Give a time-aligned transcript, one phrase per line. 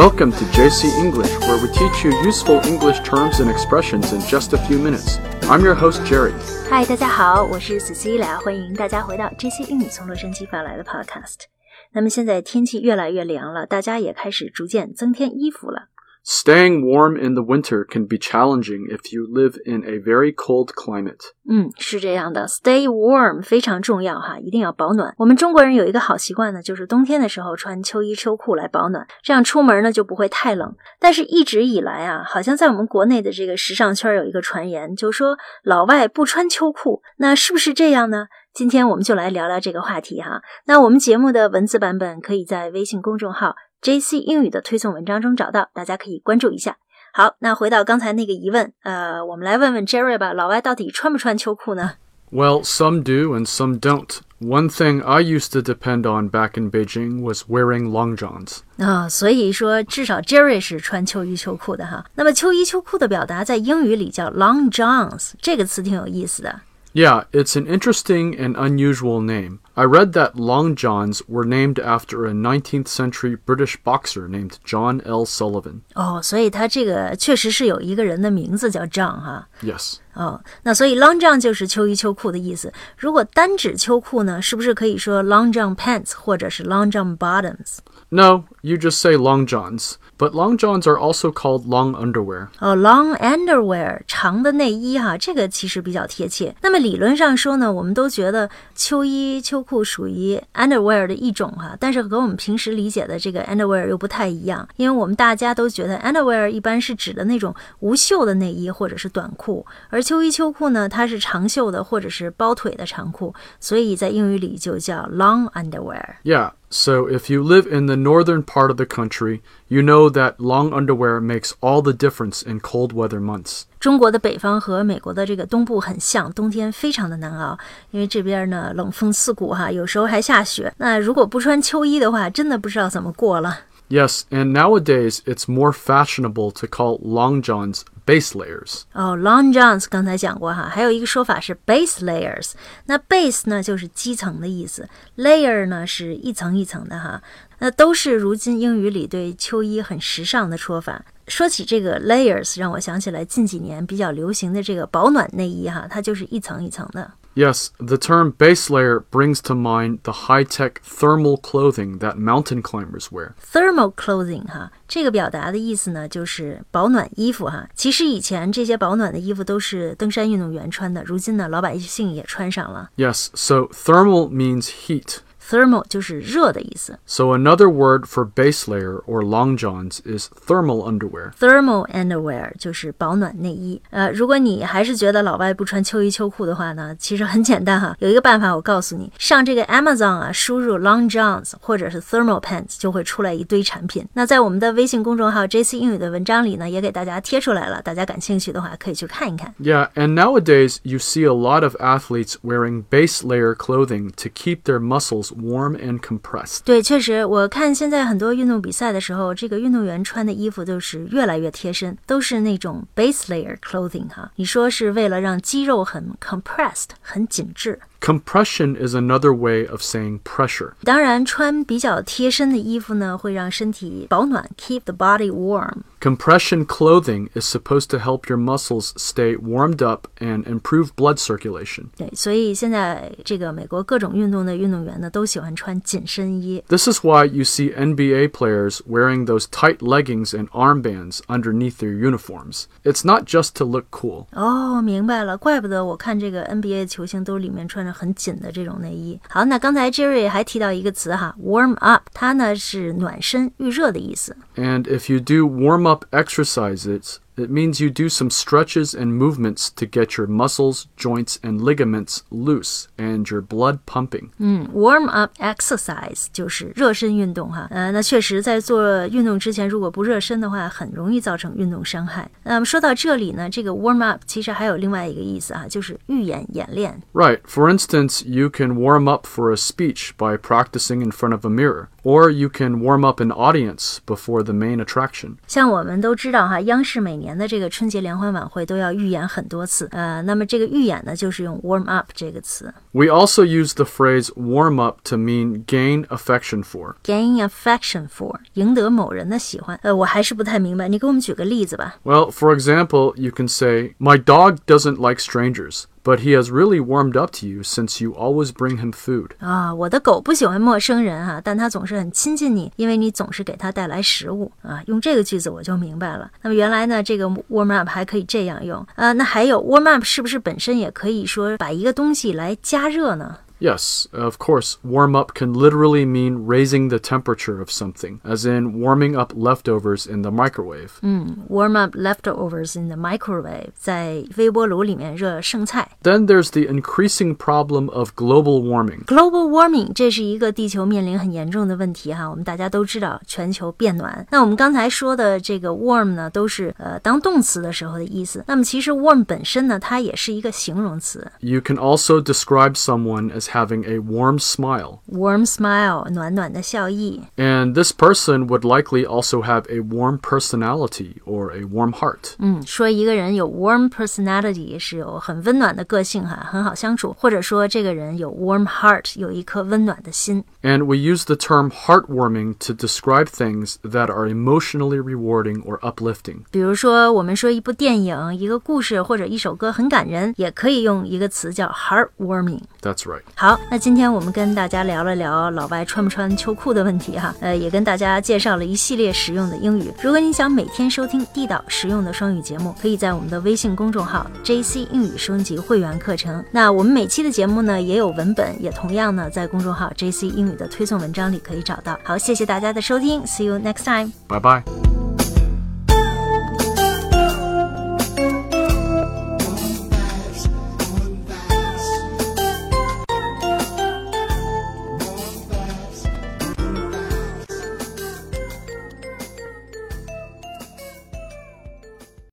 [0.00, 4.54] Welcome to JC English, where we teach you useful English terms and expressions in just
[4.54, 5.18] a few minutes.
[5.50, 6.32] I'm your host, Jerry.
[6.70, 11.44] 嗨，大家好，我是 Cecilia，欢迎大家回到 JC 英语从洛杉矶发来的 Podcast。
[11.92, 15.88] 那么现在天气越来越凉了，大家也开始逐渐增添衣服了。
[16.23, 20.67] Staying warm in the winter can be challenging if you live in a very cold
[20.75, 21.17] climate.
[21.49, 25.15] 嗯，是这样的，Stay warm 非常重要哈，一定要保暖。
[25.17, 30.75] 我们中国人有一个好习惯呢，就是冬天的时候穿秋衣秋裤来保暖，这样出门呢就不会太冷。
[30.99, 38.27] 但是，一直以来啊，好像在我们国内的这个时尚圈有一个传言，就说老外不穿秋裤，那是不是这样呢？
[38.53, 40.41] 今天我们就来聊聊这个话题哈。
[40.65, 46.76] 那我们节目的文字版本可以在微信公众号 JC 英语的推送文章中找到，大家可以关注一下。
[47.12, 51.92] 好，那回到刚才那个疑问，呃，我们来问问 Jerry 吧，老外到底穿不穿秋裤呢？
[52.32, 54.18] Well, some do and some don't.
[54.40, 58.58] One thing I used to depend on back in Beijing was wearing long johns.
[58.78, 62.04] 啊、所以说至少 Jerry 是穿秋衣秋裤的哈。
[62.16, 66.60] 那么秋衣秋裤的表达在英语里叫 long johns，这个词挺有意思的。
[66.92, 69.58] Yeah, it's an interesting and unusual name.
[69.74, 75.00] I read that long johns were named after a 19th century British boxer named John
[75.04, 75.24] L.
[75.24, 75.80] Sullivan.
[75.94, 79.48] 哦，所以他这个确实是有一个人的名字叫 John 哈。
[79.62, 79.96] Yes.
[80.14, 82.72] 哦，那所以 long john 就是秋衣秋裤的意思。
[82.96, 87.78] 如果单指秋裤呢，是不是可以说 long john pants 或者是 long john bottoms？
[88.08, 89.94] No, you just say long johns.
[90.16, 92.48] But long johns are also called long underwear.
[92.60, 96.56] 哦，long underwear 长的内衣哈，这个其实比较贴切。
[96.62, 116.15] 那么理论上说呢，我们都觉得秋衣秋 裤属于 underwear 的一种哈，但是和我们平时理解的这个 underwear 又不太一样，因为我们大家都觉得 underwear 一般是指的那种无袖的内衣或者是短裤，而秋衣秋裤呢，它是长袖的或者是包腿的长裤，所以在英语里就叫 long underwear。
[116.23, 120.72] Yeah, so if you live in the northern part of the country, you know that long
[120.72, 123.62] underwear makes all the difference in cold weather months.
[123.78, 127.56] 中国的北方和美国的这个东部很像，冬天非常的难熬，
[127.90, 130.72] 因为这边呢冷风刺骨哈，有时候还下雪。
[130.78, 133.60] 那如果不穿秋衣的话，真的不知道怎么过了。
[133.90, 138.82] Yes, and nowadays it's more fashionable to call long johns base layers.
[138.92, 142.54] 哦，long johns 刚才讲过哈，还有一个说法是 base layers。
[142.86, 147.22] 那 base 呢就是基层的意思，layer 呢是一层一层的哈。
[147.60, 151.04] 那都是如今英语里对秋衣很时尚的说法。
[151.28, 157.12] 说起这个 layers，让我想起来近几年比较流行的这个保暖内衣哈，它就是一层一层的。
[157.34, 162.62] Yes, the term base layer brings to mind the high tech thermal clothing that mountain
[162.62, 163.34] climbers wear.
[163.52, 167.68] thermal clothing 哈，这个表达的意思呢，就是保暖衣服哈。
[167.74, 172.88] 其实以前这些保暖的衣服都是登山运动员穿的，如今呢，老百姓也穿上了。
[172.96, 175.18] Yes, so thermal means heat.
[175.48, 181.30] thermal 就是热的意思 So another word for base layer or long johns is thermal underwear.
[181.38, 183.80] ，thermal underwear 就是保暖内衣。
[183.90, 194.04] 呃，如果你还是觉得老外不穿秋衣秋裤的话呢，其实很简单哈，有一个办法，我告诉你，上这个 Amazon 啊，输入 long johns 或者是 thermal pants 就会出来一堆产品。
[194.14, 199.54] 那在我们的微信公众号 JC 英语的文章里呢，也给大家贴出来了，大家感兴趣的话可以去看一看。
[199.60, 204.64] Yeah, and nowadays you see a lot of athletes wearing base layer clothing to keep
[204.64, 206.59] their muscles warm and compressed.
[206.63, 214.31] 对，确实，我看现在很多运动比赛的时候，这个运动员穿的衣服都是越来越贴身，都是那种 base layer clothing 哈。
[214.35, 217.79] 你说是为了让肌肉很 compressed 很紧致。
[218.00, 220.74] Compression is another way of saying pressure.
[220.84, 225.78] 当然，穿比较贴身的衣服呢，会让身体保暖，keep the body warm。
[225.98, 231.86] Compression clothing is supposed to help your muscles stay warmed up and improve blood circulation.
[231.96, 236.62] 对，所以现在这个美国各种运动的运动员呢，都喜欢穿紧身衣。
[236.68, 241.92] This is why you see NBA players wearing those tight leggings and armbands underneath their
[241.92, 242.66] uniforms.
[242.84, 244.26] It's not just to look cool.
[244.32, 249.19] 哦，明白了，怪不得我看这个 NBA 球星都里面穿着 很紧的这种内衣。
[249.29, 254.35] 好，那刚才 Jerry 还提到一个词哈，warm up，它呢是暖身、预热的意思。
[254.55, 259.86] And if you do warm up exercises, it means you do some stretches and movements to
[259.86, 264.30] get your muscles, joints, and ligaments loose and your blood pumping.
[264.38, 267.66] 嗯，warm up exercise 就是热身运动哈。
[267.70, 272.30] 呃，那确实在做运动之前，如果不热身的话，很容易造成运动伤害。
[272.44, 277.02] 那么说到这里呢，这个 warm up 其实还有另外一个意思哈，就是预演演练。
[277.12, 277.40] Right.
[277.46, 281.50] For instance, you can warm up for a speech by practicing in front of a
[281.50, 285.36] mirror, or you can warm up an audience before the main attraction.
[285.46, 289.86] 像我们都知道哈，央视每年 年的这个春节联欢晚会都要预演很多次。
[289.92, 292.72] 呃，那么这个预演呢，就是用 warm up 这个词。
[292.92, 296.94] We also use the phrase warm up to mean gain affection for.
[297.04, 299.78] gain affection for 赢得某人的喜欢。
[299.82, 301.96] 呃，我还是不太明白，你给我们举个例子吧。
[302.02, 306.79] Well, for example, you can say, My dog doesn't like strangers, But he has really
[306.79, 309.31] warmed up to you since you always bring him food.
[309.39, 314.81] 啊，我的狗不喜欢陌生人哈、但它总是很亲近你，因为你总是给它带来食物啊。
[314.87, 316.29] 用这个句子我就明白了。
[316.41, 319.11] 那么原来呢，这个 warm up 还可以这样用啊。
[319.13, 323.37] 那还有 warm up 是不是本身也可以说把一个东西来加热呢？
[323.60, 329.16] Yes, of course, warm up can literally mean raising the temperature of something, as in warming
[329.16, 330.98] up leftovers in the microwave.
[331.00, 335.92] 嗯，warm up leftovers in the microwave，在微波炉里面热剩菜。
[336.02, 339.06] Then there's the increasing problem of global warming.
[339.06, 342.28] Global warming，这是一个地球面临很严重的问题哈。
[342.28, 344.26] 我们大家都知道全球变暖。
[344.30, 348.44] 那我们刚才说的这个 warm 呢，都是呃当动词的时候的意思。
[348.46, 357.22] 那么其实 warm 本身呢，它也是一个形容词 You can also describe someone as having a warm smile, ，warm smile，暖暖的笑意。
[357.36, 362.34] and this person would likely also have a warm personality or a warm heart.
[362.38, 370.44] 嗯，说一个人有 warm personality 是有很温暖的个性哈，很好相处，或者说这个人有 warm heart，有一颗温暖的心。
[370.62, 376.38] And we use the term heartwarming to describe things that are emotionally rewarding or uplifting.
[376.50, 382.62] 比如说，我们说一部电影、一个故事或者一首歌很感人，也可以用一个词叫 heartwarming。
[382.82, 383.22] That's right.
[383.41, 389.91] 好，那今天我们跟大家聊了聊老外穿不穿秋裤的问题哈， 呃，也跟大家介绍了一系列实用的英语。
[389.99, 396.45] 如果你想每天收听地道实用的双语节目，可以在我们的微信公众号 JC 英语升级会员课程。
[396.51, 401.97] 那我们每期的节目呢也有文本，也同样呢在公众号 JC 英语的推送文章里可以找到。
[402.03, 404.11] 好，谢谢大家的收听，See you next time。
[404.27, 404.90] Bye bye.